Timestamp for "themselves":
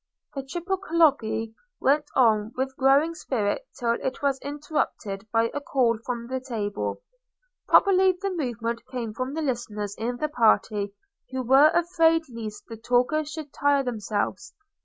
13.83-14.55